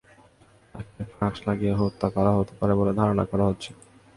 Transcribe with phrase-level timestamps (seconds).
[0.73, 3.69] তাঁকে ফাঁস লাগিয়ে হত্যা করা হতে পারে বলে ধারণা করা হচ্ছে।